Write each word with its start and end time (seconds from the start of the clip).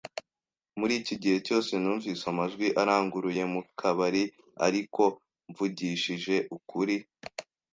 Muri 0.79 0.93
iki 1.01 1.15
gihe 1.21 1.37
cyose 1.45 1.71
numvise 1.81 2.23
amajwi 2.31 2.67
aranguruye 2.81 3.43
mu 3.53 3.61
kabari, 3.79 4.23
ariko 4.67 5.01
mvugishije 5.49 6.35
ukuri, 6.57 6.95